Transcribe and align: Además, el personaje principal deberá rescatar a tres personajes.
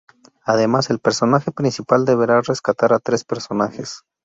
Además, 0.45 0.89
el 0.89 0.97
personaje 0.97 1.51
principal 1.51 2.05
deberá 2.05 2.41
rescatar 2.41 2.91
a 2.91 2.97
tres 2.97 3.23
personajes. 3.23 4.01